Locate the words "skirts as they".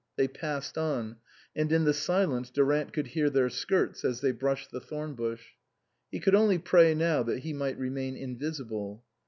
3.51-4.31